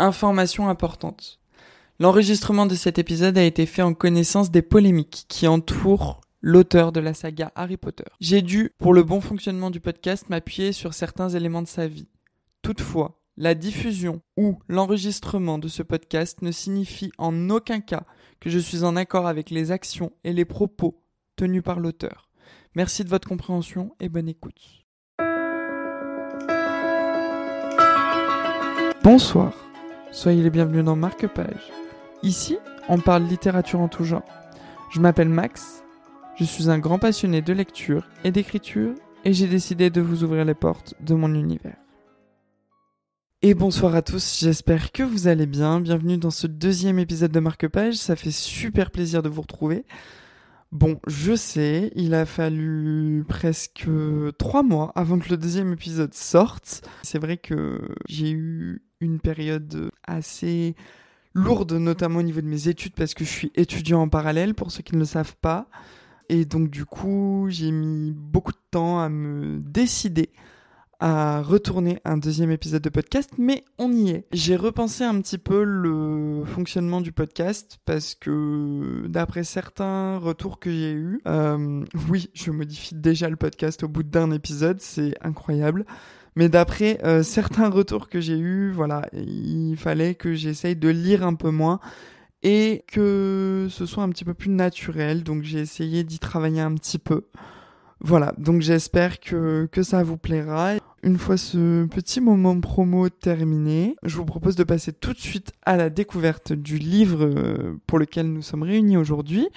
[0.00, 1.40] Information importante.
[1.98, 7.00] L'enregistrement de cet épisode a été fait en connaissance des polémiques qui entourent l'auteur de
[7.00, 8.06] la saga Harry Potter.
[8.18, 12.08] J'ai dû, pour le bon fonctionnement du podcast, m'appuyer sur certains éléments de sa vie.
[12.62, 18.04] Toutefois, la diffusion ou l'enregistrement de ce podcast ne signifie en aucun cas
[18.40, 21.04] que je suis en accord avec les actions et les propos
[21.36, 22.30] tenus par l'auteur.
[22.74, 24.82] Merci de votre compréhension et bonne écoute.
[29.02, 29.69] Bonsoir,
[30.12, 31.72] soyez les bienvenus dans Marque Page.
[32.22, 32.58] Ici,
[32.88, 34.24] on parle littérature en tout genre.
[34.90, 35.80] Je m'appelle Max
[36.40, 38.94] je suis un grand passionné de lecture et d'écriture
[39.26, 41.76] et j'ai décidé de vous ouvrir les portes de mon univers.
[43.42, 45.80] Et bonsoir à tous, j'espère que vous allez bien.
[45.80, 49.84] Bienvenue dans ce deuxième épisode de Marque-Page, ça fait super plaisir de vous retrouver.
[50.72, 53.86] Bon, je sais, il a fallu presque
[54.38, 56.88] trois mois avant que le deuxième épisode sorte.
[57.02, 60.74] C'est vrai que j'ai eu une période assez
[61.34, 64.70] lourde, notamment au niveau de mes études, parce que je suis étudiant en parallèle, pour
[64.70, 65.68] ceux qui ne le savent pas.
[66.28, 70.30] Et donc du coup, j'ai mis beaucoup de temps à me décider
[71.00, 74.26] à retourner un deuxième épisode de podcast, mais on y est.
[74.32, 80.70] J'ai repensé un petit peu le fonctionnement du podcast parce que d'après certains retours que
[80.70, 85.86] j'ai eus, euh, oui, je modifie déjà le podcast au bout d'un épisode, c'est incroyable.
[86.36, 91.26] Mais d'après euh, certains retours que j'ai eus, voilà, il fallait que j'essaye de lire
[91.26, 91.80] un peu moins
[92.42, 95.22] et que ce soit un petit peu plus naturel.
[95.22, 97.24] Donc j'ai essayé d'y travailler un petit peu.
[98.02, 100.72] Voilà, donc j'espère que, ça vous plaira.
[101.02, 105.52] Une fois ce petit moment promo terminé, je vous propose de passer tout de suite
[105.66, 109.48] à la découverte du livre euh, pour lequel nous sommes réunis aujourd'hui,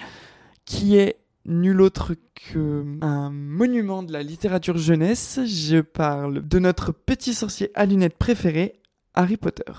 [0.66, 5.40] qui est nul autre qu'un monument de la littérature jeunesse.
[5.44, 8.80] Je parle de notre petit sorcier à lunettes préféré,
[9.14, 9.72] Harry Potter.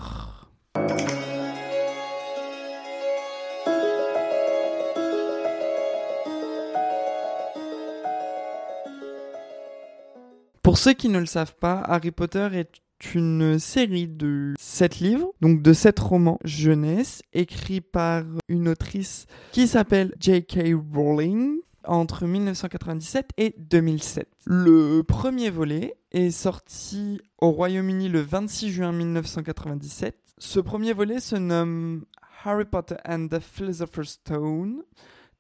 [10.61, 12.81] Pour ceux qui ne le savent pas, Harry Potter est
[13.13, 19.67] une série de sept livres, donc de sept romans jeunesse, écrits par une autrice qui
[19.67, 20.75] s'appelle J.K.
[20.93, 24.27] Rowling entre 1997 et 2007.
[24.45, 30.15] Le premier volet est sorti au Royaume-Uni le 26 juin 1997.
[30.37, 32.05] Ce premier volet se nomme
[32.43, 34.83] Harry Potter and the Philosopher's Stone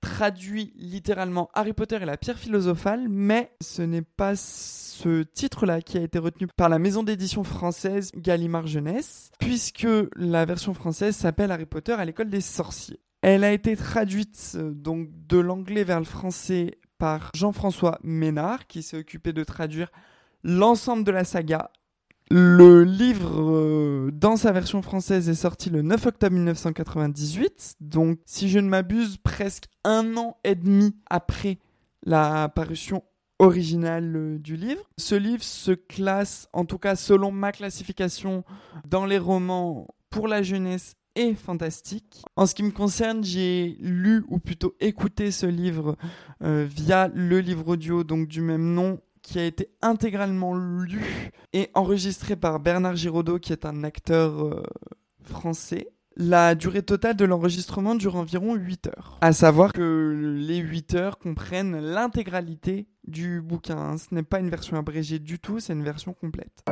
[0.01, 5.97] traduit littéralement Harry Potter et la pierre philosophale, mais ce n'est pas ce titre-là qui
[5.97, 11.51] a été retenu par la maison d'édition française Gallimard Jeunesse, puisque la version française s'appelle
[11.51, 12.99] Harry Potter à l'école des sorciers.
[13.21, 18.97] Elle a été traduite donc de l'anglais vers le français par Jean-François Ménard, qui s'est
[18.97, 19.91] occupé de traduire
[20.43, 21.71] l'ensemble de la saga
[22.31, 28.49] le livre, euh, dans sa version française, est sorti le 9 octobre 1998, donc si
[28.49, 31.59] je ne m'abuse, presque un an et demi après
[32.03, 33.03] la parution
[33.39, 34.81] originale euh, du livre.
[34.97, 38.43] Ce livre se classe, en tout cas selon ma classification,
[38.87, 42.23] dans les romans pour la jeunesse et fantastique.
[42.35, 45.95] En ce qui me concerne, j'ai lu ou plutôt écouté ce livre
[46.43, 51.69] euh, via le livre audio donc du même nom qui a été intégralement lu et
[51.73, 54.63] enregistré par Bernard Giraudot, qui est un acteur euh,
[55.23, 55.89] français.
[56.15, 59.17] La durée totale de l'enregistrement dure environ 8 heures.
[59.19, 63.97] À savoir que les 8 heures comprennent l'intégralité du bouquin.
[63.97, 66.63] Ce n'est pas une version abrégée du tout, c'est une version complète.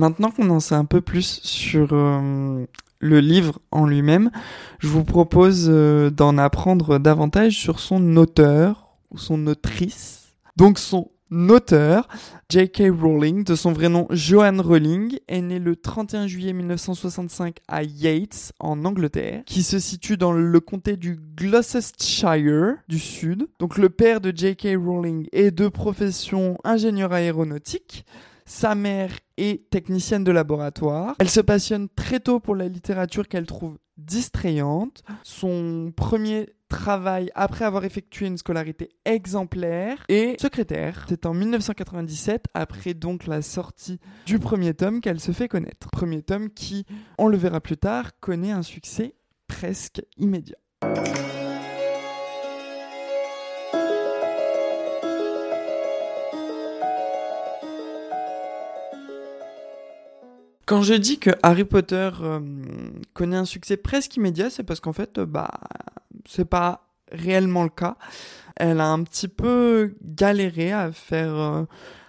[0.00, 2.64] Maintenant qu'on en sait un peu plus sur euh,
[3.00, 4.30] le livre en lui-même,
[4.78, 10.32] je vous propose euh, d'en apprendre davantage sur son auteur ou son autrice.
[10.56, 11.10] Donc son
[11.50, 12.08] auteur,
[12.48, 12.84] J.K.
[12.98, 18.54] Rowling, de son vrai nom Joanne Rowling, est né le 31 juillet 1965 à Yates,
[18.58, 23.48] en Angleterre, qui se situe dans le comté du Gloucestershire du Sud.
[23.58, 24.68] Donc le père de J.K.
[24.82, 28.06] Rowling est de profession ingénieur aéronautique.
[28.50, 31.14] Sa mère est technicienne de laboratoire.
[31.20, 35.04] Elle se passionne très tôt pour la littérature qu'elle trouve distrayante.
[35.22, 41.06] Son premier travail après avoir effectué une scolarité exemplaire est secrétaire.
[41.08, 45.88] C'est en 1997, après donc la sortie du premier tome, qu'elle se fait connaître.
[45.92, 46.84] Premier tome qui,
[47.18, 49.14] on le verra plus tard, connaît un succès
[49.46, 50.58] presque immédiat.
[60.70, 62.38] Quand je dis que Harry Potter euh,
[63.12, 65.50] connaît un succès presque immédiat, c'est parce qu'en fait, euh, bah,
[66.28, 67.96] c'est pas réellement le cas.
[68.54, 71.64] Elle a un petit peu galéré à faire euh,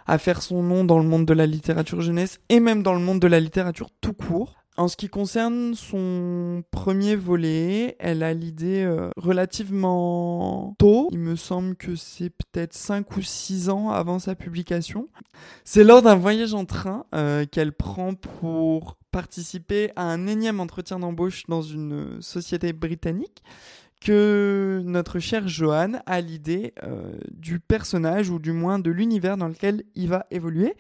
[0.06, 3.00] à faire son nom dans le monde de la littérature jeunesse et même dans le
[3.00, 4.61] monde de la littérature tout court.
[4.82, 11.08] En ce qui concerne son premier volet, elle a l'idée euh, relativement tôt.
[11.12, 15.08] Il me semble que c'est peut-être 5 ou 6 ans avant sa publication.
[15.66, 20.98] C'est lors d'un voyage en train euh, qu'elle prend pour participer à un énième entretien
[20.98, 23.44] d'embauche dans une société britannique
[24.02, 29.48] que notre cher Johan a l'idée euh, du personnage ou du moins de l'univers dans
[29.48, 30.74] lequel il va évoluer.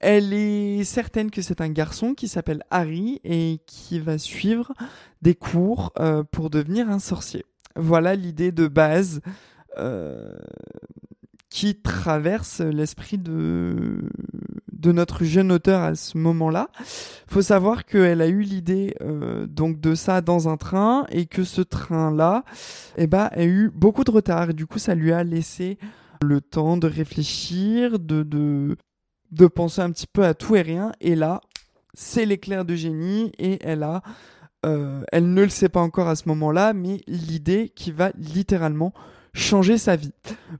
[0.00, 4.72] Elle est certaine que c'est un garçon qui s'appelle Harry et qui va suivre
[5.22, 7.44] des cours euh, pour devenir un sorcier.
[7.76, 9.20] Voilà l'idée de base
[9.78, 10.36] euh,
[11.48, 14.10] qui traverse l'esprit de,
[14.72, 16.68] de notre jeune auteur à ce moment-là.
[17.26, 21.44] Faut savoir qu'elle a eu l'idée euh, donc de ça dans un train et que
[21.44, 22.44] ce train-là,
[22.96, 24.52] eh ben, a eu beaucoup de retard.
[24.52, 25.78] du coup, ça lui a laissé
[26.22, 28.76] le temps de réfléchir, de, de,
[29.34, 30.92] de penser un petit peu à tout et rien.
[31.00, 31.40] Et là,
[31.92, 34.02] c'est l'éclair de génie et elle a,
[34.64, 38.92] euh, elle ne le sait pas encore à ce moment-là, mais l'idée qui va littéralement
[39.32, 40.12] changer sa vie.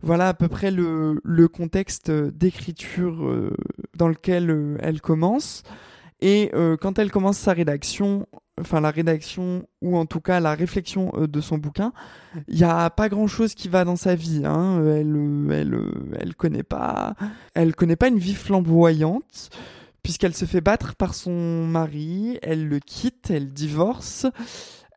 [0.03, 3.56] Voilà à peu près le, contexte d'écriture euh,
[3.97, 5.62] dans lequel euh, elle commence.
[6.20, 8.27] Et quand elle commence sa rédaction,
[8.61, 11.93] enfin la rédaction ou en tout cas la réflexion euh, de son bouquin,
[12.49, 14.43] il n'y a pas grand chose qui va dans sa vie.
[14.45, 14.81] Hein.
[14.81, 17.15] Elle, euh, elle, euh, elle connaît pas,
[17.55, 19.51] elle connaît pas une vie flamboyante
[20.03, 24.27] puisqu'elle se fait battre par son mari, elle le quitte, elle divorce.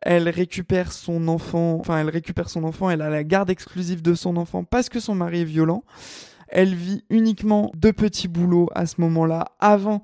[0.00, 4.14] Elle récupère son enfant, enfin elle récupère son enfant, elle a la garde exclusive de
[4.14, 5.82] son enfant parce que son mari est violent.
[6.46, 10.02] Elle vit uniquement de petits boulots à ce moment-là avant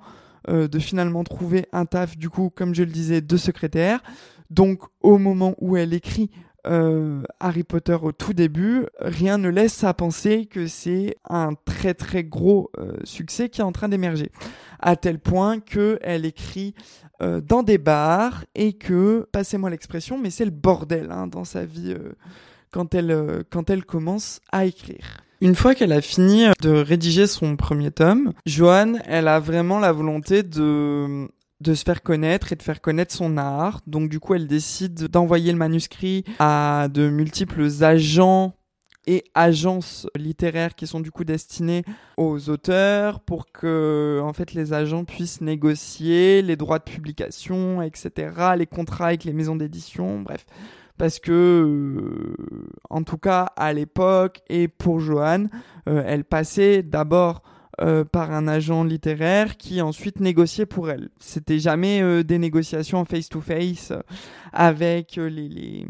[0.49, 4.01] euh, de finalement trouver un taf, du coup, comme je le disais, de secrétaire.
[4.49, 6.29] Donc, au moment où elle écrit
[6.67, 11.93] euh, Harry Potter au tout début, rien ne laisse à penser que c'est un très
[11.93, 14.31] très gros euh, succès qui est en train d'émerger.
[14.79, 16.73] À tel point que elle écrit
[17.21, 21.95] dans des bars et que, passez-moi l'expression, mais c'est le bordel hein, dans sa vie
[22.71, 25.24] quand, elle, quand elle commence à écrire.
[25.41, 29.91] Une fois qu'elle a fini de rédiger son premier tome, Joanne, elle a vraiment la
[29.91, 31.27] volonté de
[31.61, 33.81] de se faire connaître et de faire connaître son art.
[33.87, 38.53] Donc du coup, elle décide d'envoyer le manuscrit à de multiples agents
[39.07, 41.83] et agences littéraires qui sont du coup destinées
[42.17, 48.33] aux auteurs pour que en fait les agents puissent négocier les droits de publication, etc.,
[48.57, 50.45] les contrats avec les maisons d'édition, bref
[50.97, 52.35] parce que, euh,
[52.89, 55.49] en tout cas à l'époque et pour Joanne,
[55.87, 57.41] euh, elle passait d'abord
[57.81, 61.09] euh, par un agent littéraire qui ensuite négociait pour elle.
[61.19, 63.93] C'était jamais des négociations face-to-face
[64.53, 65.85] avec les, les,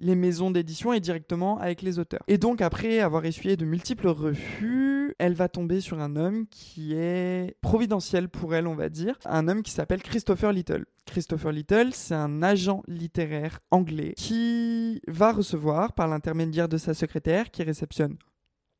[0.00, 2.22] les, maisons d'édition et directement avec les auteurs.
[2.28, 6.94] Et donc après avoir essuyé de multiples refus, elle va tomber sur un homme qui
[6.94, 10.84] est providentiel pour elle, on va dire, un homme qui s'appelle Christopher Little.
[11.06, 17.50] Christopher Little, c'est un agent littéraire anglais qui va recevoir, par l'intermédiaire de sa secrétaire,
[17.50, 18.16] qui réceptionne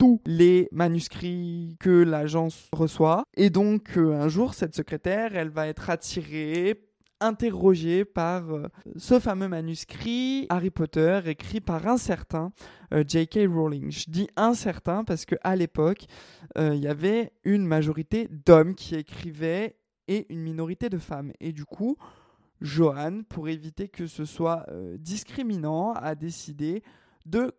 [0.02, 3.22] tous les manuscrits que l'agence reçoit.
[3.36, 6.88] Et donc, euh, un jour, cette secrétaire, elle va être attirée
[7.20, 8.66] interrogée par euh,
[8.96, 12.50] ce fameux manuscrit Harry Potter écrit par un certain
[12.92, 13.46] euh, J.K.
[13.48, 13.92] Rowling.
[13.92, 16.06] Je dis incertain parce que à l'époque,
[16.56, 19.76] il y avait une majorité d'hommes qui écrivaient
[20.08, 21.30] et une minorité de femmes.
[21.38, 21.96] Et du coup,
[22.60, 24.66] Johan, pour éviter que ce soit
[24.98, 26.82] discriminant, a décidé
[27.24, 27.52] de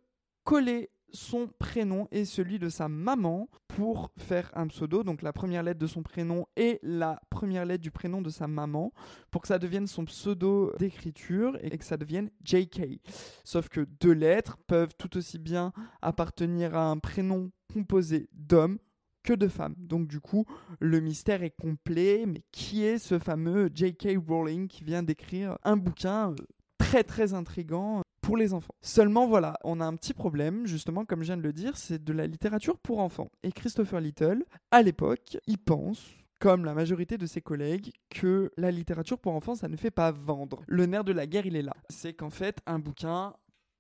[0.43, 5.63] coller son prénom et celui de sa maman pour faire un pseudo, donc la première
[5.63, 8.91] lettre de son prénom et la première lettre du prénom de sa maman,
[9.31, 12.99] pour que ça devienne son pseudo d'écriture et que ça devienne JK.
[13.43, 18.77] Sauf que deux lettres peuvent tout aussi bien appartenir à un prénom composé d'homme
[19.23, 19.75] que de femmes.
[19.77, 20.45] Donc du coup,
[20.79, 24.17] le mystère est complet, mais qui est ce fameux J.K.
[24.27, 26.35] Rowling qui vient d'écrire un bouquin euh,
[26.77, 28.73] très très intrigant pour les enfants.
[28.81, 32.03] Seulement voilà, on a un petit problème, justement comme je viens de le dire, c'est
[32.03, 33.29] de la littérature pour enfants.
[33.43, 38.69] Et Christopher Little, à l'époque, il pense comme la majorité de ses collègues, que la
[38.69, 40.61] littérature pour enfants, ça ne fait pas vendre.
[40.67, 41.73] Le nerf de la guerre, il est là.
[41.89, 43.33] C'est qu'en fait, un bouquin,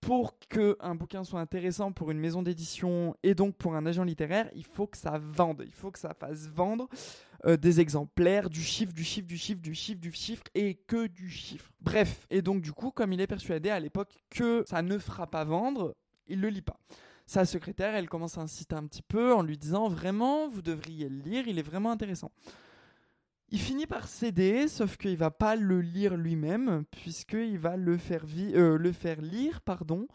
[0.05, 4.49] pour qu'un bouquin soit intéressant pour une maison d'édition et donc pour un agent littéraire,
[4.53, 6.89] il faut que ça vende, il faut que ça fasse vendre
[7.45, 11.07] euh, des exemplaires, du chiffre, du chiffre, du chiffre, du chiffre, du chiffre et que
[11.07, 11.71] du chiffre.
[11.79, 15.25] Bref, et donc du coup, comme il est persuadé à l'époque que ça ne fera
[15.27, 15.95] pas vendre,
[16.27, 16.79] il le lit pas.
[17.25, 21.07] Sa secrétaire, elle commence à insister un petit peu en lui disant vraiment, vous devriez
[21.07, 22.31] le lire, il est vraiment intéressant.
[23.53, 28.25] Il finit par céder, sauf qu'il va pas le lire lui-même, puisqu'il va le faire,
[28.55, 28.91] euh,
[29.21, 30.07] lire pardon,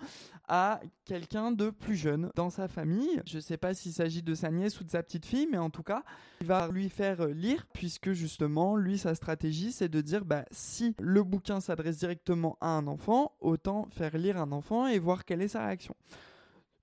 [0.49, 3.23] à quelqu'un de plus jeune dans sa famille.
[3.27, 5.57] Je ne sais pas s'il s'agit de sa nièce ou de sa petite fille, mais
[5.57, 6.03] en tout cas,
[6.41, 10.97] il va lui faire lire, puisque justement, lui, sa stratégie, c'est de dire, bah, si
[10.99, 15.43] le bouquin s'adresse directement à un enfant, autant faire lire un enfant et voir quelle
[15.43, 15.95] est sa réaction.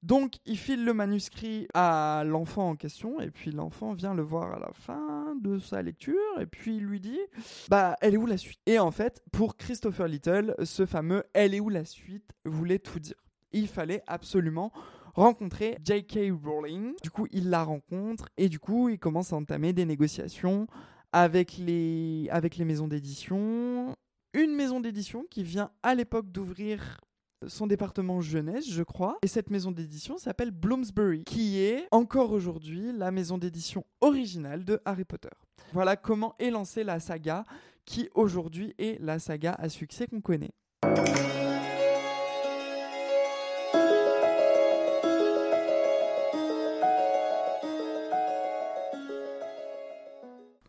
[0.05, 4.53] Donc, il file le manuscrit à l'enfant en question, et puis l'enfant vient le voir
[4.53, 7.17] à la fin de sa lecture, et puis il lui dit
[7.69, 8.59] Bah, elle est où la suite?
[8.67, 12.35] Et en fait, pour Christopher Little, ce fameux Elle est où la suite?
[12.45, 13.15] voulait tout dire.
[13.51, 14.71] Il fallait absolument
[15.15, 16.31] rencontrer J.K.
[16.43, 16.93] Rowling.
[17.01, 20.67] Du coup, il la rencontre, et du coup, il commence à entamer des négociations
[21.13, 23.95] avec les, avec les maisons d'édition.
[24.35, 26.99] Une maison d'édition qui vient à l'époque d'ouvrir
[27.47, 29.17] son département jeunesse, je crois.
[29.21, 34.79] Et cette maison d'édition s'appelle Bloomsbury, qui est encore aujourd'hui la maison d'édition originale de
[34.85, 35.29] Harry Potter.
[35.73, 37.45] Voilà comment est lancée la saga,
[37.85, 40.53] qui aujourd'hui est la saga à succès qu'on connaît.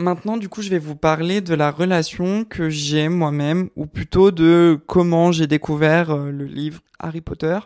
[0.06, 4.30] Maintenant, du coup, je vais vous parler de la relation que j'ai moi-même, ou plutôt
[4.30, 7.58] de comment j'ai découvert euh, le livre Harry Potter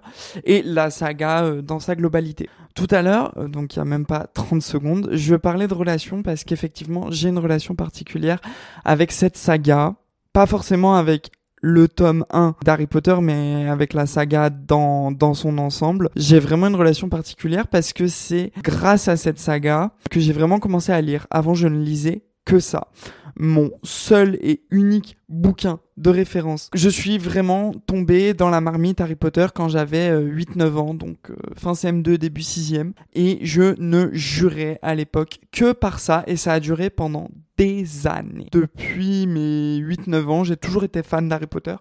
[0.45, 2.49] et la saga euh, dans sa globalité.
[2.75, 5.75] Tout à l'heure, euh, donc il n'y a même pas 30 secondes, je parlais de
[5.75, 8.41] relation parce qu'effectivement, j'ai une relation particulière
[8.87, 9.97] avec cette saga.
[10.33, 15.59] Pas forcément avec le tome 1 d'Harry Potter, mais avec la saga dans, dans son
[15.59, 16.09] ensemble.
[16.17, 20.59] J'ai vraiment une relation particulière parce que c'est grâce à cette saga que j'ai vraiment
[20.59, 21.27] commencé à lire.
[21.31, 22.89] Avant, je ne lisais que ça.
[23.37, 26.69] Mon seul et unique bouquin de référence.
[26.75, 31.31] Je suis vraiment tombé dans la marmite Harry Potter quand j'avais 8-9 euh, ans, donc
[31.31, 36.37] euh, fin CM2, début 6e, et je ne jurais à l'époque que par ça, et
[36.37, 37.29] ça a duré pendant
[37.61, 38.47] des années.
[38.53, 41.77] Depuis mes 8-9 ans, j'ai toujours été fan d'Harry Potter,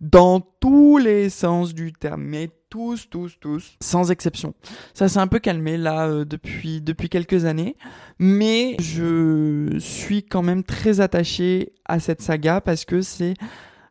[0.00, 4.54] dans tous les sens du terme, mais tous, tous, tous, sans exception.
[4.94, 7.74] Ça s'est un peu calmé là euh, depuis, depuis quelques années,
[8.20, 13.34] mais je suis quand même très attaché à cette saga parce que c'est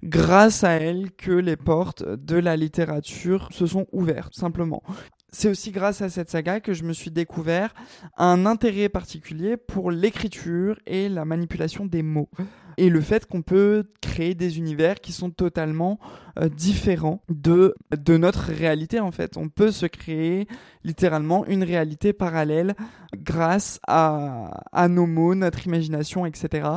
[0.06, 4.84] grâce à elle que les portes de la littérature se sont ouvertes, simplement.
[5.32, 7.74] C'est aussi grâce à cette saga que je me suis découvert
[8.18, 12.30] un intérêt particulier pour l'écriture et la manipulation des mots
[12.78, 16.00] et le fait qu'on peut créer des univers qui sont totalement
[16.40, 19.38] euh, différents de, de notre réalité en fait.
[19.38, 20.48] On peut se créer
[20.84, 22.76] littéralement une réalité parallèle
[23.16, 26.68] grâce à, à nos mots, notre imagination, etc.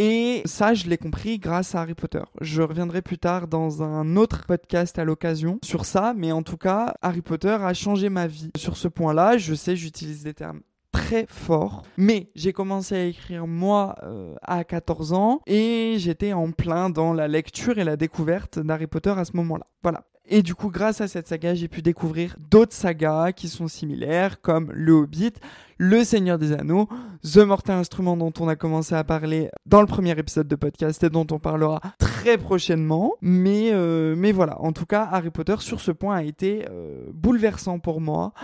[0.00, 2.22] Et ça, je l'ai compris grâce à Harry Potter.
[2.40, 6.56] Je reviendrai plus tard dans un autre podcast à l'occasion sur ça, mais en tout
[6.56, 8.52] cas, Harry Potter a changé ma vie.
[8.56, 10.60] Sur ce point-là, je sais, j'utilise des termes
[10.92, 11.84] très fort.
[11.96, 17.12] Mais j'ai commencé à écrire moi euh, à 14 ans et j'étais en plein dans
[17.12, 19.66] la lecture et la découverte d'Harry Potter à ce moment-là.
[19.82, 20.04] Voilà.
[20.30, 24.42] Et du coup, grâce à cette saga, j'ai pu découvrir d'autres sagas qui sont similaires,
[24.42, 25.32] comme Le Hobbit,
[25.78, 26.86] Le Seigneur des Anneaux,
[27.22, 31.02] The Mortal Instrument dont on a commencé à parler dans le premier épisode de podcast
[31.02, 33.14] et dont on parlera très prochainement.
[33.22, 37.06] Mais, euh, mais voilà, en tout cas, Harry Potter sur ce point a été euh,
[37.14, 38.34] bouleversant pour moi.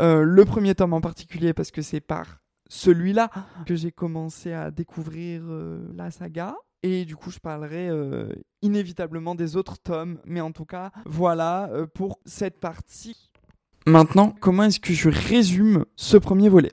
[0.00, 3.30] Euh, le premier tome en particulier parce que c'est par celui-là
[3.66, 6.54] que j'ai commencé à découvrir euh, la saga.
[6.82, 8.28] Et du coup, je parlerai euh,
[8.60, 10.18] inévitablement des autres tomes.
[10.24, 13.30] Mais en tout cas, voilà pour cette partie.
[13.86, 16.72] Maintenant, comment est-ce que je résume ce premier volet?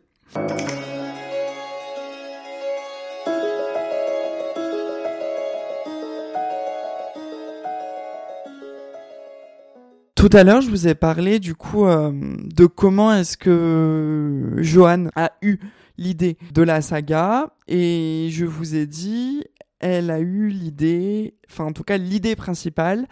[10.20, 15.06] Tout à l'heure, je vous ai parlé du coup euh, de comment est-ce que Johan
[15.16, 15.60] a eu
[15.98, 19.46] l'idée de la saga et je vous ai dit,
[19.80, 23.08] elle a eu l'idée, enfin en tout cas l'idée principale,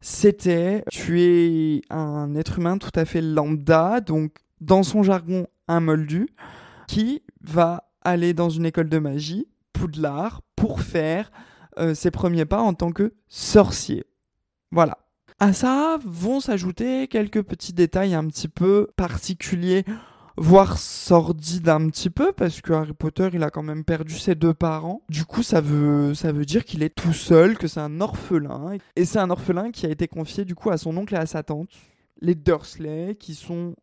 [0.00, 5.80] c'était tu es un être humain tout à fait lambda, donc dans son jargon un
[5.80, 6.30] moldu,
[6.86, 11.30] qui va aller dans une école de magie, Poudlard, pour faire
[11.78, 14.06] euh, ses premiers pas en tant que sorcier.
[14.72, 14.96] Voilà.
[15.40, 19.84] À ça vont s'ajouter quelques petits détails un petit peu particuliers,
[20.36, 24.34] voire sordides un petit peu, parce que Harry Potter, il a quand même perdu ses
[24.34, 25.02] deux parents.
[25.08, 28.78] Du coup, ça veut, ça veut dire qu'il est tout seul, que c'est un orphelin.
[28.96, 31.26] Et c'est un orphelin qui a été confié du coup à son oncle et à
[31.26, 31.70] sa tante,
[32.20, 33.76] les Dursley, qui sont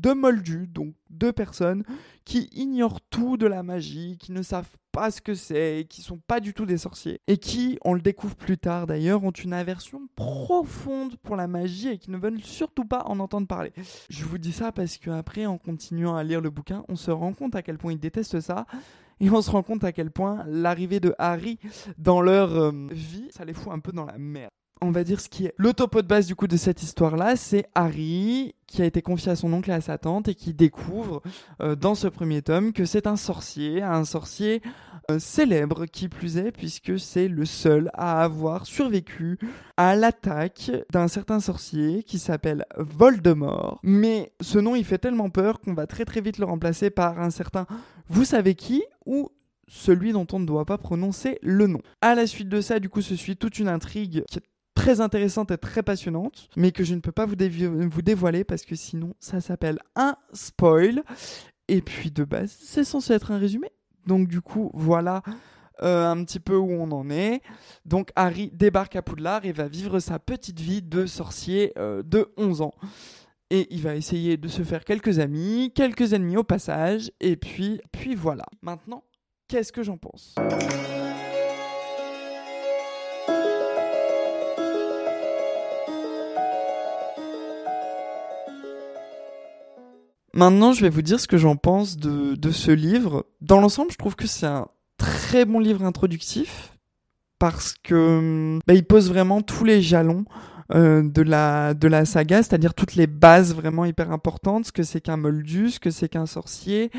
[0.00, 1.84] deux moldus, donc deux personnes
[2.24, 6.18] qui ignorent tout de la magie, qui ne savent pas ce que c'est, qui sont
[6.18, 9.52] pas du tout des sorciers, et qui, on le découvre plus tard d'ailleurs, ont une
[9.52, 13.72] aversion profonde pour la magie et qui ne veulent surtout pas en entendre parler.
[14.08, 17.32] Je vous dis ça parce qu'après, en continuant à lire le bouquin, on se rend
[17.32, 18.66] compte à quel point ils détestent ça
[19.20, 21.58] Et on se rend compte à quel point l'arrivée de Harry
[21.98, 24.50] dans leur euh, vie, ça les fout un peu dans la merde
[24.80, 27.36] on va dire ce qui est le topo de base du coup de cette histoire-là,
[27.36, 30.54] c'est Harry qui a été confié à son oncle et à sa tante et qui
[30.54, 31.22] découvre
[31.60, 34.62] euh, dans ce premier tome que c'est un sorcier, un sorcier
[35.10, 39.38] euh, célèbre qui plus est puisque c'est le seul à avoir survécu
[39.76, 43.80] à l'attaque d'un certain sorcier qui s'appelle Voldemort.
[43.82, 47.20] Mais ce nom il fait tellement peur qu'on va très très vite le remplacer par
[47.20, 47.66] un certain
[48.08, 49.30] vous savez qui ou
[49.70, 51.80] celui dont on ne doit pas prononcer le nom.
[52.00, 54.40] À la suite de ça, du coup, se suit toute une intrigue qui
[54.74, 58.74] très intéressante et très passionnante, mais que je ne peux pas vous, dévoiler parce que
[58.74, 61.02] sinon ça s'appelle un spoil.
[61.68, 63.70] Et puis de base, c'est censé être un résumé.
[64.06, 65.22] Donc du coup, voilà
[65.82, 67.42] euh, un petit peu où on en est.
[67.84, 72.32] Donc Harry débarque à Poudlard et va vivre sa petite vie de sorcier euh, de
[72.36, 72.74] 11 ans.
[73.50, 77.80] Et il va essayer de se faire quelques amis, quelques ennemis au passage, et puis,
[77.90, 78.44] puis voilà.
[78.62, 79.02] Maintenant,
[79.48, 80.36] qu'est-ce que j'en pense?
[90.32, 93.26] Maintenant, je vais vous dire ce que j'en pense de, de ce livre.
[93.40, 96.72] Dans l'ensemble, je trouve que c'est un très bon livre introductif
[97.38, 100.24] parce que bah, il pose vraiment tous les jalons
[100.72, 104.84] euh, de la de la saga, c'est-à-dire toutes les bases vraiment hyper importantes, ce que
[104.84, 106.92] c'est qu'un moldu, ce que c'est qu'un sorcier,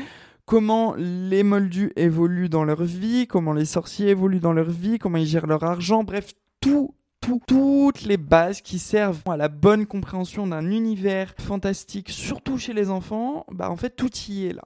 [0.44, 5.16] comment les moldus évoluent dans leur vie, comment les sorciers évoluent dans leur vie, comment
[5.16, 10.46] ils gèrent leur argent, bref, tout toutes les bases qui servent à la bonne compréhension
[10.46, 14.64] d'un univers fantastique, surtout chez les enfants, bah en fait tout y est là.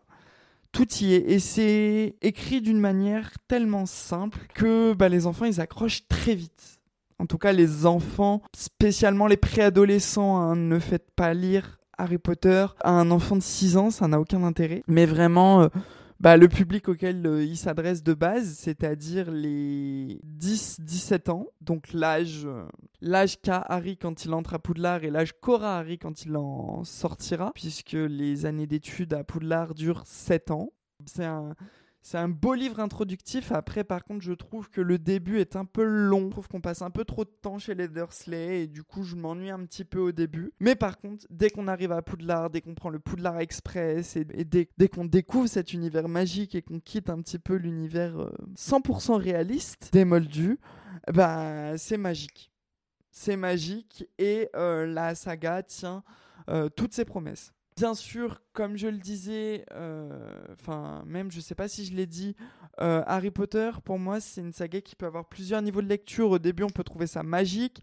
[0.72, 5.60] Tout y est et c'est écrit d'une manière tellement simple que bah, les enfants ils
[5.60, 6.80] accrochent très vite.
[7.18, 12.66] En tout cas les enfants, spécialement les préadolescents, hein, ne faites pas lire Harry Potter
[12.82, 14.82] à un enfant de 6 ans, ça n'a aucun intérêt.
[14.86, 15.68] Mais vraiment, euh,
[16.18, 22.46] bah, le public auquel euh, il s'adresse de base, c'est-à-dire les 10-17 ans, donc l'âge
[22.46, 22.64] euh,
[23.02, 26.84] l'âge qu'a Harry quand il entre à Poudlard et l'âge qu'aura Harry quand il en
[26.84, 30.72] sortira, puisque les années d'études à Poudlard durent 7 ans.
[31.04, 31.54] C'est un,
[32.06, 33.50] c'est un beau livre introductif.
[33.50, 36.26] Après, par contre, je trouve que le début est un peu long.
[36.26, 39.02] Je trouve qu'on passe un peu trop de temps chez les Dursley et du coup,
[39.02, 40.52] je m'ennuie un petit peu au début.
[40.60, 44.24] Mais par contre, dès qu'on arrive à Poudlard, dès qu'on prend le Poudlard Express et,
[44.44, 49.16] dès, qu'on découvre cet univers magique et qu'on quitte un petit peu l'univers 100% euh,
[49.16, 50.60] réaliste des Moldus,
[51.12, 52.52] bah, c'est magique.
[53.10, 56.04] C'est magique et euh, la saga tient
[56.50, 57.52] euh, toutes ses promesses.
[57.76, 62.06] Bien sûr, comme je le disais, euh, enfin, même je sais pas si je l'ai
[62.06, 62.34] dit,
[62.80, 66.30] euh, Harry Potter, pour moi, c'est une saga qui peut avoir plusieurs niveaux de lecture.
[66.30, 67.82] Au début, on peut trouver ça magique.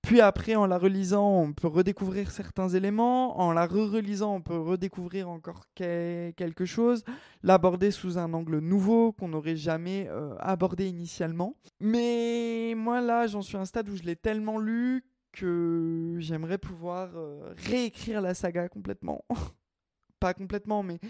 [0.00, 3.38] Puis après, en la relisant, on peut redécouvrir certains éléments.
[3.38, 7.04] En la re-relisant, on peut redécouvrir encore quelque chose,
[7.42, 11.54] l'aborder sous un angle nouveau qu'on n'aurait jamais euh, abordé initialement.
[11.80, 16.58] Mais moi, là, j'en suis à un stade où je l'ai tellement lu que j'aimerais
[16.58, 19.24] pouvoir euh, réécrire la saga complètement.
[20.20, 21.00] Pas complètement, mais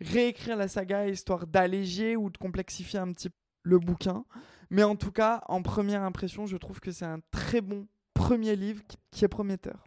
[0.00, 4.24] réécrire la saga histoire d'alléger ou de complexifier un petit peu le bouquin.
[4.70, 8.56] Mais en tout cas, en première impression, je trouve que c'est un très bon premier
[8.56, 9.84] livre qui est prometteur.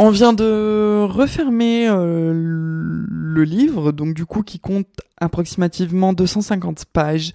[0.00, 4.88] On vient de refermer euh, le livre, donc du coup qui compte
[5.20, 7.32] approximativement 250 pages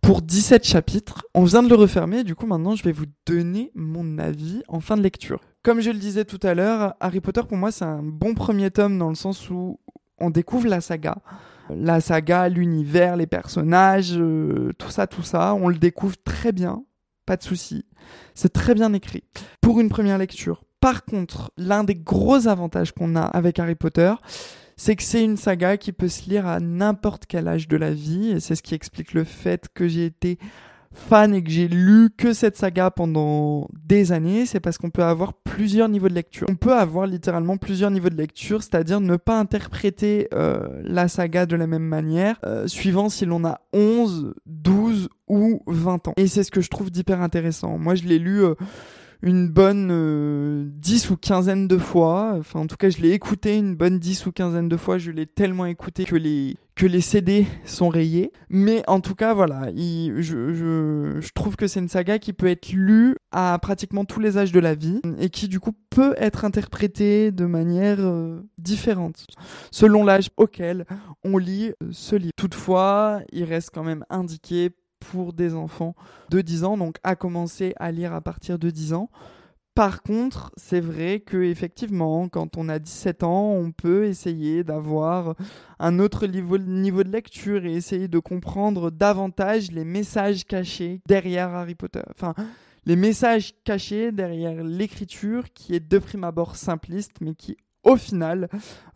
[0.00, 1.24] pour 17 chapitres.
[1.34, 4.80] On vient de le refermer, du coup maintenant je vais vous donner mon avis en
[4.80, 5.40] fin de lecture.
[5.62, 8.70] Comme je le disais tout à l'heure, Harry Potter pour moi c'est un bon premier
[8.70, 9.78] tome dans le sens où
[10.18, 11.16] on découvre la saga.
[11.70, 16.84] La saga, l'univers, les personnages, euh, tout ça, tout ça, on le découvre très bien,
[17.24, 17.86] pas de souci.
[18.34, 19.24] C'est très bien écrit.
[19.62, 24.12] Pour une première lecture, par contre, l'un des gros avantages qu'on a avec Harry Potter,
[24.76, 27.92] c'est que c'est une saga qui peut se lire à n'importe quel âge de la
[27.92, 30.38] vie, et c'est ce qui explique le fait que j'ai été
[30.94, 35.02] fan et que j'ai lu que cette saga pendant des années, c'est parce qu'on peut
[35.02, 36.46] avoir plusieurs niveaux de lecture.
[36.48, 41.46] On peut avoir littéralement plusieurs niveaux de lecture, c'est-à-dire ne pas interpréter euh, la saga
[41.46, 46.12] de la même manière, euh, suivant si l'on a 11, 12 ou 20 ans.
[46.16, 47.76] Et c'est ce que je trouve d'hyper intéressant.
[47.76, 48.42] Moi, je l'ai lu...
[48.42, 48.54] Euh,
[49.24, 52.34] une bonne euh, dix ou quinzaine de fois.
[52.38, 54.98] Enfin, en tout cas, je l'ai écouté une bonne dix ou quinzaine de fois.
[54.98, 58.32] Je l'ai tellement écouté que les, que les CD sont rayés.
[58.50, 62.48] Mais en tout cas, voilà, je, je, je, trouve que c'est une saga qui peut
[62.48, 66.14] être lue à pratiquement tous les âges de la vie et qui, du coup, peut
[66.18, 69.24] être interprétée de manière euh, différente
[69.70, 70.84] selon l'âge auquel
[71.24, 72.32] on lit euh, ce livre.
[72.36, 74.70] Toutefois, il reste quand même indiqué
[75.10, 75.94] pour des enfants
[76.30, 79.10] de 10 ans, donc à commencer à lire à partir de 10 ans.
[79.74, 85.34] Par contre, c'est vrai que effectivement, quand on a 17 ans, on peut essayer d'avoir
[85.80, 91.48] un autre niveau, niveau de lecture et essayer de comprendre davantage les messages cachés derrière
[91.48, 92.02] Harry Potter.
[92.10, 92.34] Enfin,
[92.86, 98.48] les messages cachés derrière l'écriture qui est de prime abord simpliste, mais qui au final,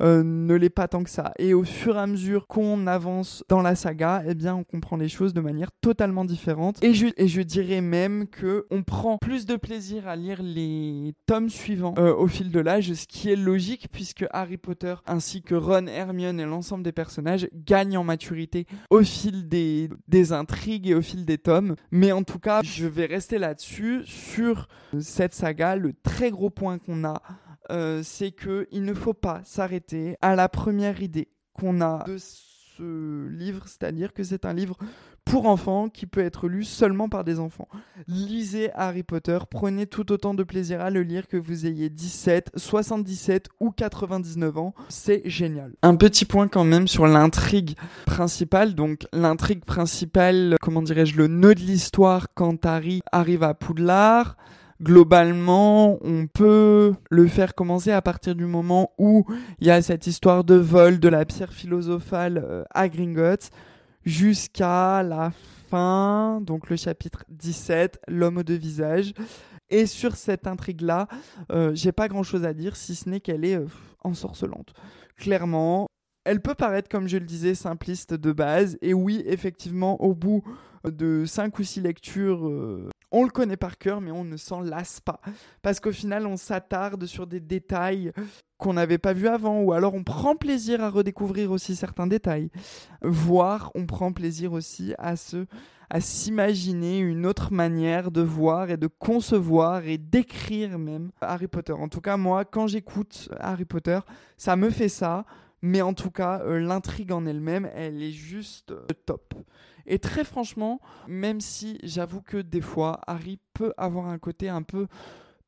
[0.03, 1.33] euh, ne l'est pas tant que ça.
[1.39, 4.97] Et au fur et à mesure qu'on avance dans la saga, eh bien, on comprend
[4.97, 6.83] les choses de manière totalement différente.
[6.83, 11.95] Et je, dirais même que on prend plus de plaisir à lire les tomes suivants
[11.99, 15.87] euh, au fil de l'âge, ce qui est logique puisque Harry Potter ainsi que Ron,
[15.87, 21.25] Hermione et l'ensemble des personnages gagnent en maturité au fil des intrigues et au fil
[21.25, 21.77] des tomes.
[21.91, 24.69] Mais en tout cas, je vais rester là-dessus sur
[25.01, 25.77] cette saga.
[25.77, 27.23] Le très gros point qu'on a
[27.71, 33.29] euh, c'est qu'il ne faut pas s'arrêter à la première idée qu'on a de ce
[33.29, 34.77] livre, c'est-à-dire que c'est un livre
[35.25, 37.69] pour enfants qui peut être lu seulement par des enfants.
[38.07, 42.53] Lisez Harry Potter, prenez tout autant de plaisir à le lire que vous ayez 17,
[42.57, 45.73] 77 ou 99 ans, c'est génial.
[45.83, 47.77] Un petit point quand même sur l'intrigue
[48.07, 54.37] principale, donc l'intrigue principale, comment dirais-je, le nœud de l'histoire quand Harry arrive à Poudlard,
[54.83, 59.25] globalement, on peut le faire commencer à partir du moment où
[59.61, 63.51] il y a cette histoire de vol de la pierre philosophale euh, à Gringotts
[64.05, 65.33] jusqu'à la
[65.69, 69.13] fin, donc le chapitre 17, l'homme aux deux visages.
[69.71, 71.09] Et sur cette intrigue-là,
[71.53, 73.67] euh, j'ai pas grand-chose à dire si ce n'est qu'elle est euh,
[74.03, 74.73] ensorcelante.
[75.17, 75.89] Clairement,
[76.25, 78.79] elle peut paraître, comme je le disais, simpliste de base.
[78.81, 80.43] Et oui, effectivement, au bout
[80.85, 82.51] de 5 ou 6 lectures,
[83.11, 85.21] on le connaît par cœur, mais on ne s'en lasse pas.
[85.63, 88.13] Parce qu'au final, on s'attarde sur des détails
[88.59, 92.51] qu'on n'avait pas vus avant, ou alors on prend plaisir à redécouvrir aussi certains détails.
[93.03, 95.47] Voire, on prend plaisir aussi à se
[95.91, 101.73] à s'imaginer une autre manière de voir et de concevoir et d'écrire même Harry Potter.
[101.73, 103.99] En tout cas, moi, quand j'écoute Harry Potter,
[104.37, 105.25] ça me fait ça.
[105.61, 109.35] Mais en tout cas, euh, l'intrigue en elle-même, elle est juste euh, top.
[109.89, 114.63] Et très franchement, même si j'avoue que des fois, Harry peut avoir un côté un
[114.63, 114.87] peu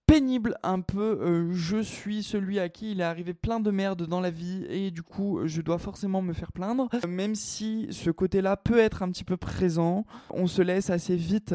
[0.06, 4.06] pénible, un peu euh, je suis celui à qui il est arrivé plein de merde
[4.06, 6.88] dans la vie et du coup je dois forcément me faire plaindre.
[7.06, 11.54] Même si ce côté-là peut être un petit peu présent, on se laisse assez vite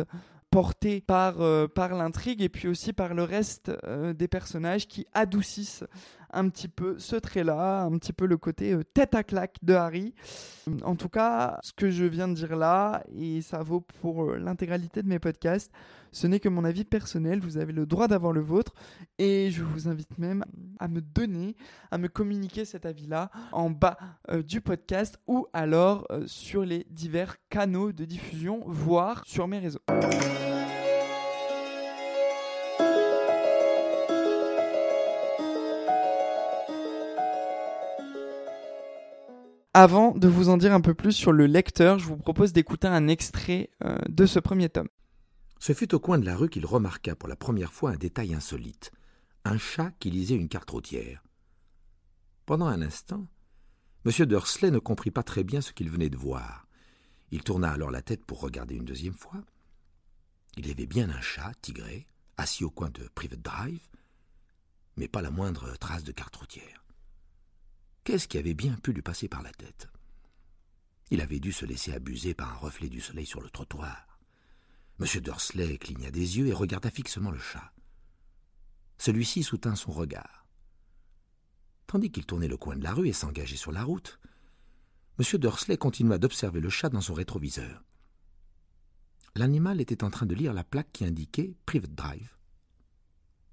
[0.51, 5.83] porter par, euh, l'intrigue et puis aussi par le reste euh, des personnages qui adoucissent
[6.35, 9.73] un petit peu ce trait-là, un petit peu le côté euh, tête à claque de
[9.73, 10.13] Harry.
[10.83, 14.37] En tout cas, ce que je viens de dire là, et ça vaut pour euh,
[14.37, 15.71] l'intégralité de mes podcasts,
[16.11, 18.73] ce n'est que mon avis personnel, vous avez le droit d'avoir le vôtre,
[19.17, 20.45] et je vous invite même
[20.79, 21.55] à me donner,
[21.91, 23.97] à me communiquer cet avis-là en bas
[24.29, 29.81] euh, du podcast ou alors sur les divers canaux de diffusion, voire sur mes réseaux.
[39.77, 42.87] Avant de vous en dire un peu plus sur le lecteur, je vous propose d'écouter
[42.87, 44.87] un extrait euh, de ce premier tome.
[45.59, 48.33] Ce fut au coin de la rue qu'il remarqua pour la première fois un détail
[48.33, 48.93] insolite
[49.43, 51.21] un chat qui lisait une carte routière.
[52.45, 53.27] Pendant un instant,
[54.05, 54.25] M.
[54.25, 56.69] Dursley ne comprit pas très bien ce qu'il venait de voir.
[57.31, 59.43] Il tourna alors la tête pour regarder une deuxième fois.
[60.55, 62.07] Il y avait bien un chat tigré,
[62.37, 63.85] assis au coin de Private Drive,
[64.95, 66.84] mais pas la moindre trace de carte routière.
[68.05, 69.89] Qu'est-ce qui avait bien pu lui passer par la tête?
[71.09, 74.19] Il avait dû se laisser abuser par un reflet du soleil sur le trottoir.
[74.99, 75.07] M.
[75.21, 77.73] Dursley cligna des yeux et regarda fixement le chat.
[78.99, 80.45] Celui-ci soutint son regard.
[81.87, 84.19] Tandis qu'il tournait le coin de la rue et s'engageait sur la route,
[85.17, 85.39] M.
[85.39, 87.83] Dursley continua d'observer le chat dans son rétroviseur.
[89.33, 92.37] L'animal était en train de lire la plaque qui indiquait Private Drive.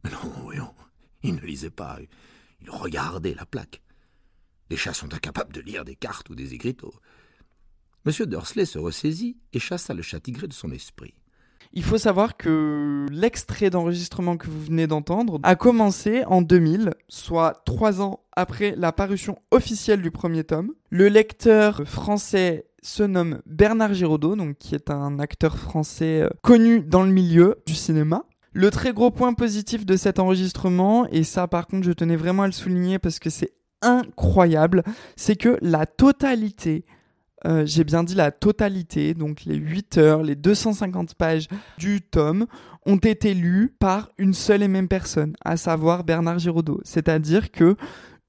[0.05, 0.75] Non, voyons,
[1.23, 1.99] il ne lisait pas,
[2.61, 3.83] il regardait la plaque.
[4.71, 6.95] Les chats sont incapables de lire des cartes ou des écriteaux.
[8.07, 8.27] M.
[8.27, 11.15] Dursley se ressaisit et chassa le chat tigré de son esprit.
[11.75, 17.63] Il faut savoir que l'extrait d'enregistrement que vous venez d'entendre a commencé en 2000, soit
[17.65, 20.73] trois ans après la parution officielle du premier tome.
[20.91, 26.83] Le lecteur français se nomme Bernard Giraudot, donc qui est un acteur français euh, connu
[26.83, 28.25] dans le milieu du cinéma.
[28.53, 32.43] Le très gros point positif de cet enregistrement, et ça par contre je tenais vraiment
[32.43, 34.83] à le souligner parce que c'est incroyable,
[35.17, 36.85] c'est que la totalité,
[37.47, 42.47] euh, j'ai bien dit la totalité, donc les 8 heures, les 250 pages du tome,
[42.87, 46.81] ont été lues par une seule et même personne, à savoir Bernard Giraudot.
[46.85, 47.77] C'est-à-dire que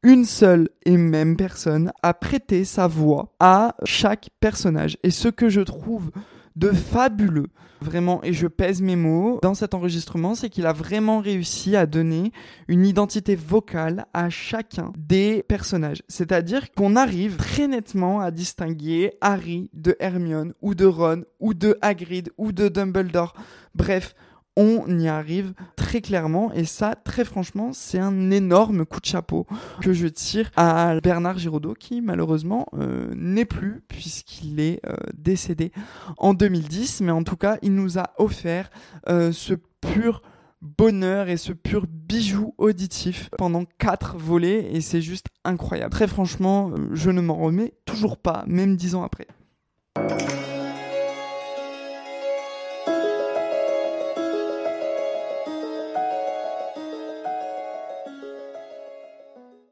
[0.03, 4.97] une seule et même personne a prêté sa voix à chaque personnage.
[5.01, 6.11] Et ce que je trouve
[6.55, 7.47] de fabuleux.
[7.81, 11.85] Vraiment, et je pèse mes mots dans cet enregistrement, c'est qu'il a vraiment réussi à
[11.85, 12.31] donner
[12.69, 16.01] une identité vocale à chacun des personnages.
[16.07, 21.77] C'est-à-dire qu'on arrive très nettement à distinguer Harry de Hermione, ou de Ron, ou de
[21.81, 23.33] Hagrid, ou de Dumbledore.
[23.75, 24.15] Bref,
[24.55, 29.47] on y arrive très clairement et ça très franchement c'est un énorme coup de chapeau
[29.81, 35.71] que je tire à Bernard Giraudot qui malheureusement euh, n'est plus puisqu'il est euh, décédé
[36.17, 38.69] en 2010 mais en tout cas il nous a offert
[39.09, 40.21] euh, ce pur
[40.61, 45.91] bonheur et ce pur bijou auditif pendant quatre volets et c'est juste incroyable.
[45.91, 49.27] Très franchement, je ne m'en remets toujours pas, même dix ans après.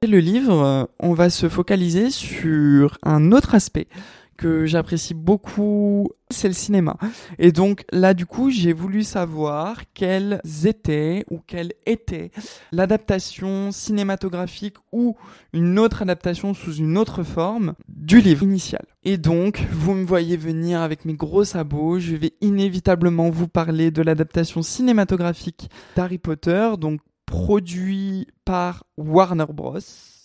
[0.04, 3.88] Le livre, on va se focaliser sur un autre aspect
[4.36, 6.98] que j'apprécie beaucoup, c'est le cinéma.
[7.38, 12.32] Et donc là, du coup, j'ai voulu savoir quelles étaient ou quelle était
[12.72, 15.18] l'adaptation cinématographique ou
[15.54, 18.88] une autre adaptation sous une autre forme du livre initial.
[19.04, 23.92] Et donc, vous me voyez venir avec mes gros sabots, je vais inévitablement vous parler
[23.92, 27.02] de l'adaptation cinématographique d'Harry Potter, donc
[27.32, 29.80] produit par Warner Bros.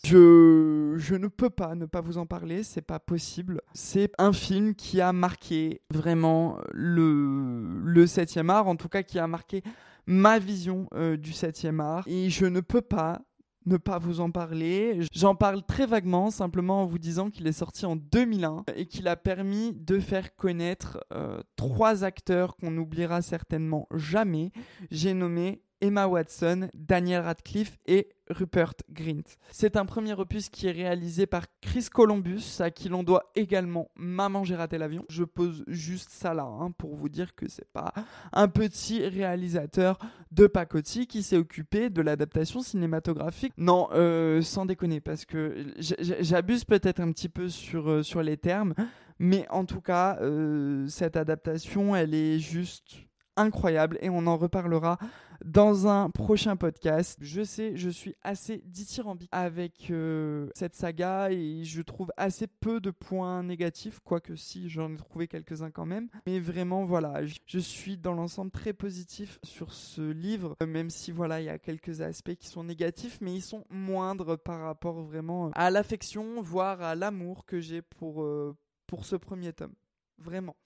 [0.04, 3.60] Je, ne peux pas ne pas vous en parler, c'est pas possible.
[3.74, 9.20] C'est un film qui a marqué vraiment le, le 7 art, en tout cas qui
[9.20, 9.62] a marqué
[10.06, 12.04] ma vision euh, du 7 art.
[12.08, 13.22] Et je ne peux pas
[13.66, 15.00] ne pas vous en parler.
[15.12, 19.08] J'en parle très vaguement, simplement en vous disant qu'il est sorti en 2001 et qu'il
[19.08, 24.52] a permis de faire connaître euh, trois acteurs qu'on n'oubliera certainement jamais.
[24.90, 29.22] J'ai nommé Emma Watson, Daniel Radcliffe et Rupert Grint.
[29.50, 33.90] C'est un premier opus qui est réalisé par Chris Columbus, à qui l'on doit également
[33.96, 35.04] Maman j'ai raté l'avion.
[35.08, 37.92] Je pose juste ça là hein, pour vous dire que c'est pas
[38.32, 39.98] un petit réalisateur
[40.32, 43.52] de pacotille qui s'est occupé de l'adaptation cinématographique.
[43.56, 48.36] Non, euh, sans déconner, parce que j'abuse peut-être un petit peu sur, euh, sur les
[48.36, 48.74] termes,
[49.18, 53.05] mais en tout cas, euh, cette adaptation, elle est juste
[53.36, 54.98] incroyable et on en reparlera
[55.44, 57.18] dans un prochain podcast.
[57.20, 62.80] Je sais, je suis assez dithyrambique avec euh, cette saga et je trouve assez peu
[62.80, 66.08] de points négatifs, quoique si j'en ai trouvé quelques-uns quand même.
[66.26, 71.40] Mais vraiment, voilà, je suis dans l'ensemble très positif sur ce livre, même si voilà,
[71.40, 75.50] il y a quelques aspects qui sont négatifs, mais ils sont moindres par rapport vraiment
[75.54, 79.74] à l'affection, voire à l'amour que j'ai pour, euh, pour ce premier tome.
[80.18, 80.56] Vraiment.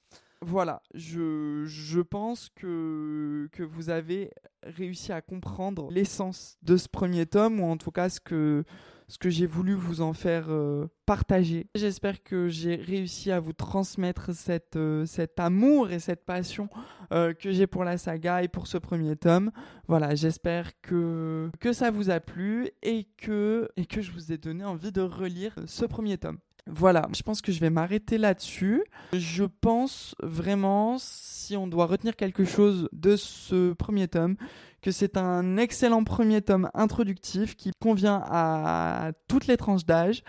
[0.42, 4.30] Voilà, je, je pense que, que vous avez
[4.62, 8.64] réussi à comprendre l'essence de ce premier tome, ou en tout cas ce que,
[9.06, 11.68] ce que j'ai voulu vous en faire euh, partager.
[11.74, 16.70] J'espère que j'ai réussi à vous transmettre cette, euh, cet amour et cette passion
[17.12, 19.50] euh, que j'ai pour la saga et pour ce premier tome.
[19.88, 24.38] Voilà, j'espère que, que ça vous a plu et que, et que je vous ai
[24.38, 26.38] donné envie de relire ce premier tome.
[26.66, 28.82] Voilà, je pense que je vais m'arrêter là-dessus.
[29.12, 34.36] Je pense vraiment, si on doit retenir quelque chose de ce premier tome,
[34.82, 40.22] que c'est un excellent premier tome introductif qui convient à toutes les tranches d'âge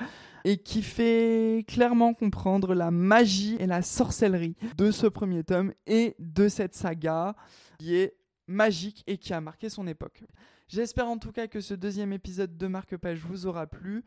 [0.43, 6.15] et qui fait clairement comprendre la magie et la sorcellerie de ce premier tome et
[6.19, 7.35] de cette saga
[7.79, 8.15] qui est
[8.47, 10.23] magique et qui a marqué son époque.
[10.67, 14.03] J'espère en tout cas que ce deuxième épisode de Marque-Page vous aura plu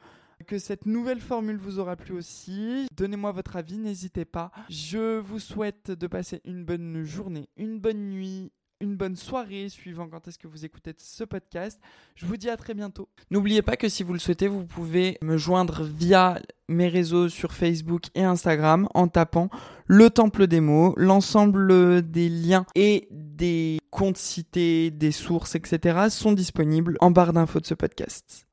[0.46, 2.86] que cette nouvelle formule vous aura plu aussi.
[2.96, 4.50] Donnez-moi votre avis, n'hésitez pas.
[4.68, 10.08] Je vous souhaite de passer une bonne journée, une bonne nuit, une bonne soirée suivant
[10.08, 11.80] quand est-ce que vous écoutez ce podcast.
[12.14, 13.08] Je vous dis à très bientôt.
[13.30, 17.52] N'oubliez pas que si vous le souhaitez, vous pouvez me joindre via mes réseaux sur
[17.52, 19.48] Facebook et Instagram en tapant
[19.86, 26.08] le temple des mots, l'ensemble des liens et des comptes cités, des sources, etc.
[26.10, 28.46] sont disponibles en barre d'infos de ce podcast.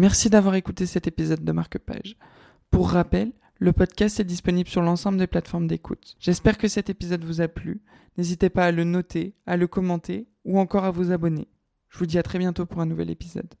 [0.00, 2.16] Merci d'avoir écouté cet épisode de Marque-Page.
[2.70, 6.16] Pour rappel, le podcast est disponible sur l'ensemble des plateformes d'écoute.
[6.18, 7.82] J'espère que cet épisode vous a plu.
[8.16, 11.48] N'hésitez pas à le noter, à le commenter ou encore à vous abonner.
[11.90, 13.52] Je vous dis à très bientôt pour un nouvel épisode.